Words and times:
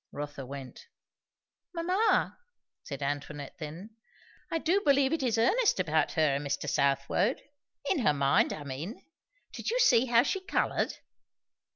Rotha 0.11 0.47
went. 0.47 0.87
"Mamma," 1.75 2.39
said 2.81 3.03
Antoinette 3.03 3.59
then, 3.59 3.97
"I 4.49 4.57
do 4.57 4.81
believe 4.81 5.13
it 5.13 5.21
is 5.21 5.37
earnest 5.37 5.79
about 5.79 6.13
her 6.13 6.23
and 6.37 6.43
Mr. 6.43 6.67
Southwode. 6.67 7.39
In 7.87 7.99
her 7.99 8.11
mind, 8.11 8.51
I 8.51 8.63
mean. 8.63 9.05
Did 9.53 9.69
you 9.69 9.77
see 9.79 10.07
how 10.07 10.23
she 10.23 10.43
coloured?" 10.43 10.95